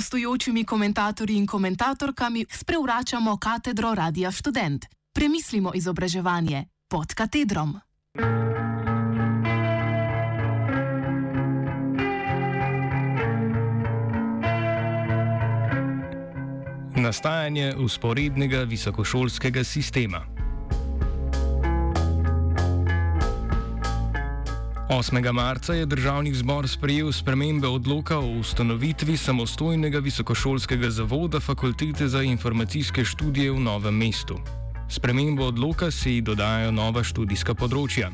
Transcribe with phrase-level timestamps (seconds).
[0.00, 4.86] gostujočimi komentatorji in komentatorkami sprevračamo katedro Radia Student.
[5.12, 7.76] Premislimo izobraževanje pod katedrom.
[16.96, 20.29] Nastajanje usporednega visokošolskega sistema.
[24.90, 25.32] 8.
[25.32, 33.04] marca je državni zbor sprejel spremembe odloka o ustanovitvi samostojnega visokošolskega zavoda Fakultete za informacijske
[33.04, 34.40] študije v Novem mestu.
[34.88, 38.10] Spremembo odloka se ji dodajo nova študijska področja.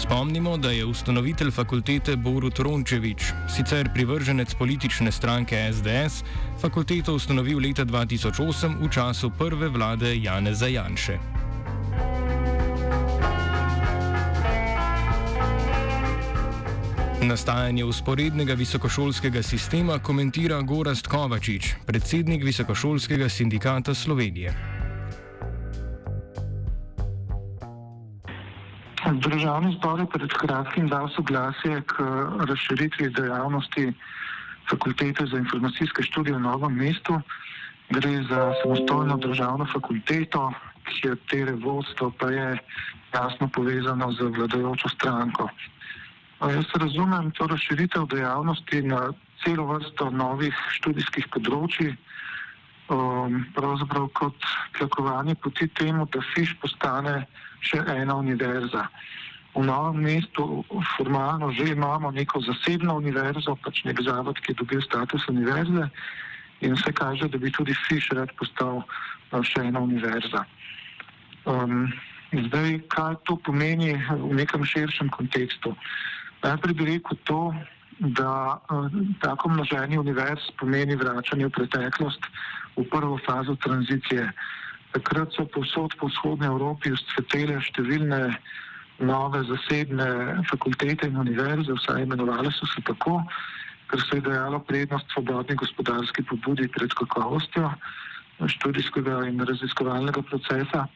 [0.00, 6.24] Spomnimo, da je ustanovitelj fakultete Borut Rončevič, sicer privrženec politične stranke SDS,
[6.60, 11.35] fakulteto ustanovil leta 2008 v času prve vlade Janeza Janše.
[17.22, 24.52] Nastajanje usporednega visokošolskega sistema komentira Gorast Kovačič, predsednik Visokošolskega sindikata Slovenije.
[29.12, 31.94] Državni zbor je pred kratkim dal soglasje k
[32.48, 33.92] razširitvi dejavnosti
[34.70, 37.20] Fakultete za informacijske študije v Novem mestu.
[37.90, 40.52] Gre za samostojno državno fakulteto,
[40.84, 42.58] katere vodstvo pa je
[43.14, 45.48] jasno povezano z vladajočo stranko.
[46.40, 49.12] Jaz razumem to razširitev dejavnosti na
[49.44, 51.94] celo vrsto novih študijskih področji,
[52.92, 57.22] um, pravzaprav kot tlakovanje poti temu, da FIŠ postane
[57.64, 58.84] še ena univerza.
[59.56, 60.64] V novem mestu
[60.96, 65.88] formalno že imamo neko zasebno univerzo, pač nek zavod, ki je dobil status univerze
[66.60, 70.44] in vse kaže, da bi tudi FIŠ rad postal uh, še ena univerza.
[71.48, 71.88] Um,
[72.28, 75.72] zdaj, kaj to pomeni v nekem širšem kontekstu?
[76.42, 77.54] Najprej bi rekel to,
[77.98, 82.20] da uh, tako množenje univerz pomeni vračanje v preteklost,
[82.76, 84.32] v prvo fazo tranzicije.
[84.92, 88.36] Takrat so povsod po vzhodnji Evropi ustvetele številne
[89.00, 93.20] nove zasebne fakultete in univerze, vsaj imenovali so se tako,
[93.88, 97.70] ker se je dajalo prednost svobodni gospodarski pobudi pred kakovostjo
[98.44, 100.86] študijskega in raziskovalnega procesa.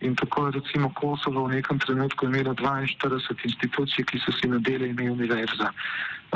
[0.00, 4.92] In tako je recimo Kosovo v nekem trenutku imelo 42 institucij, ki so si nadeli
[4.92, 5.72] ime univerza.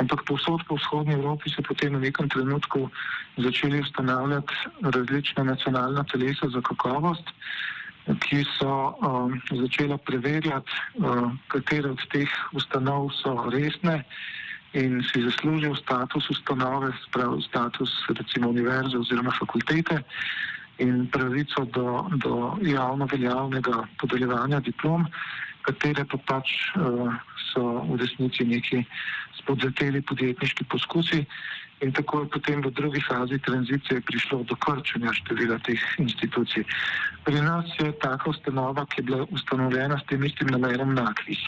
[0.01, 2.89] Ampak povsod po vzhodnji Evropi so potem v nekem trenutku
[3.37, 7.27] začeli ustanavljati različna nacionalna telesa za kakovost,
[8.25, 14.01] ki so um, začela preverjati, um, katere od teh ustanov so resne
[14.73, 20.01] in si zaslužijo status ustanove, sprav status recimo univerze oziroma fakultete
[20.81, 25.05] in pravico do, do javno veljavnega podeljevanja diplom,
[25.61, 27.13] katere pa pač uh,
[27.51, 28.81] so v resnici neki
[29.41, 31.21] spodleteli podjetniški poskusi
[31.85, 36.65] in tako je potem v drugi fazi tranzicije prišlo do krčenja števila teh institucij.
[37.25, 41.41] Pri nas je taka ustanova, ki je bila ustanovljena s tem istim namenom nakvis.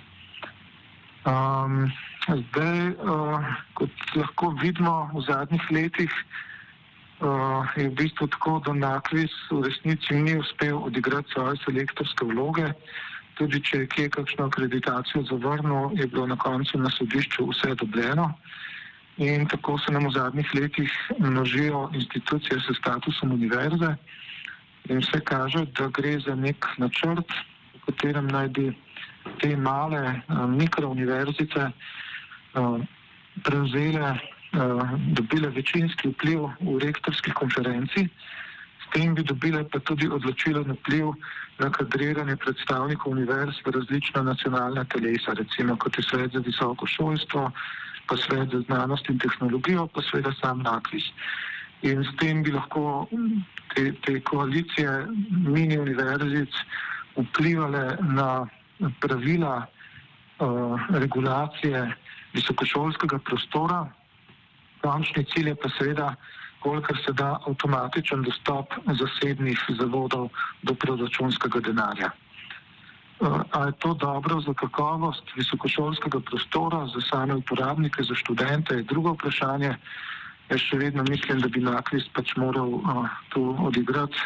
[1.25, 1.85] Um,
[2.27, 6.52] zdaj, uh, kot lahko vidimo v zadnjih letih, uh,
[7.75, 12.71] je v bistvu tako, da nakvis v resnici ni uspel odigrati svoje selektorske vloge.
[13.37, 18.33] Tudi če je kje kakšno akreditacijo zavrnil, je bilo na koncu na sodišču vse dobljeno.
[19.17, 23.95] In tako se nam v zadnjih letih množijo institucije s statusom univerze.
[24.89, 27.29] In vse kaže, da gre za nek načrt,
[27.73, 28.65] v katerem naj bi
[29.41, 32.81] te male uh, mikrouniverzice uh,
[33.43, 34.17] prevzele,
[35.17, 38.07] dobile večinski vpliv v rektorski konferenci
[38.93, 41.13] tem bi dobile pa tudi odločilen vpliv
[41.59, 47.49] na kadriranje predstavnikov univerz v različna nacionalna telesa, recimo kot je svet za visoko šolstvo,
[48.07, 51.09] pa svet za znanost in tehnologijo, pa seveda sam nakvis.
[51.81, 53.07] In s tem bi lahko
[53.75, 55.07] te, te koalicije
[55.47, 56.53] mini univerzic
[57.17, 58.45] vplivali na
[59.01, 61.81] pravila uh, regulacije
[62.33, 63.85] visokošolskega prostora.
[64.83, 66.13] Končni cilj je pa seveda
[66.63, 70.29] kolikor se da avtomatičen dostop zasebnih zavodov
[70.63, 72.11] do proračunskega denarja.
[73.51, 79.13] Ali je to dobro za kakovost visokošolskega prostora, za same uporabnike, za študente, je drugo
[79.15, 79.75] vprašanje.
[80.49, 84.19] Jaz še vedno mislim, da bi Nakvis pač moral uh, tu odigrati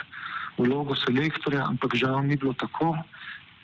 [0.57, 2.95] vlogo selektorja, ampak žal ni bilo tako.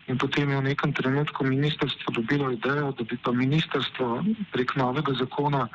[0.08, 5.14] In potem je v nekem trenutku ministrstvo dobilo idejo, da bi pa ministrstvo prek novega
[5.16, 5.70] zakona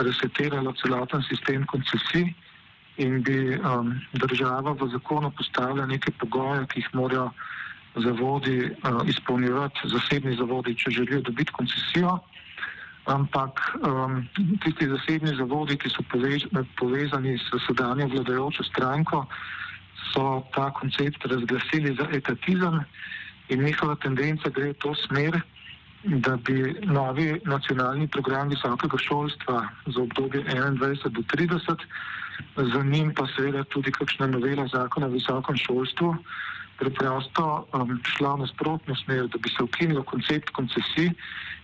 [0.00, 2.32] resetiralo celoten sistem koncesij
[2.96, 7.30] in bi um, država v zakonu postavila neke pogoje, ki jih morajo
[7.94, 12.20] zavodi uh, izpolnjevati, zasebni zavodi, če želijo dobiti koncesijo.
[13.04, 14.24] ampak um,
[14.64, 16.48] tisti zasebni zavodi, ki so povež,
[16.80, 19.26] povezani s sedanjo vladajočo stranko,
[20.12, 22.80] so ta koncept razglasili za etatizem
[23.48, 25.40] in njihova tendenca gre v to smer,
[26.04, 31.80] da bi novi nacionalni program visokega šolstva za obdobje 21 do 30,
[32.56, 36.16] za njim pa seveda tudi kakšna novela zakona o visokem šolstvu,
[36.78, 41.10] preprosto um, šla v nasprotno smer, da bi se ukinilo koncept koncesij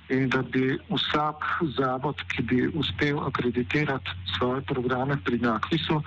[0.09, 1.45] in da bi vsak
[1.77, 6.03] zavod, ki bi uspel akreditirati svoje programe pri NAKVIS-u,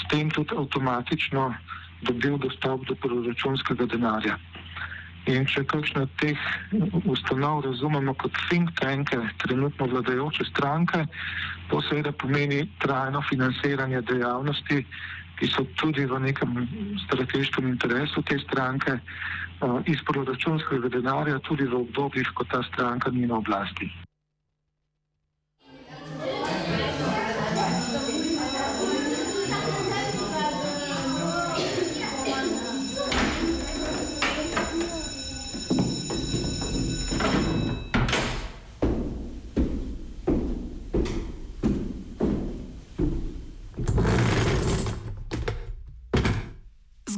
[0.00, 1.54] s tem tudi avtomatično
[2.02, 4.36] dobil dostop do proračunskega denarja.
[5.26, 6.38] In če kakšno od teh
[7.10, 11.02] ustanov razumemo kot think tanke, trenutno vladajoče stranke,
[11.70, 14.84] to seveda pomeni trajno financiranje dejavnosti,
[15.36, 16.54] ki so tudi v nekem
[17.06, 23.26] strateškem interesu te stranke uh, iz proračunskega denarja, tudi v obdobjih, ko ta stranka ni
[23.26, 23.90] na oblasti.